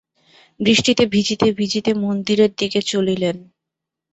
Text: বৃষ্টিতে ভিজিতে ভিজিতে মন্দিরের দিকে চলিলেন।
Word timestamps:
বৃষ্টিতে 0.59 1.03
ভিজিতে 1.05 1.47
ভিজিতে 1.51 1.91
মন্দিরের 1.95 2.51
দিকে 2.57 2.79
চলিলেন। 2.81 3.37